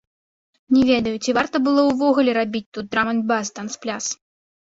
Не 0.75 0.79
ведаю, 0.91 1.13
ці 1.25 1.33
варта 1.39 1.59
было 1.67 1.81
ўвогуле 1.89 2.31
рабіць 2.39 2.63
тут 2.77 2.85
драм-энд-бас 2.95 3.45
танцпляц. 3.59 4.01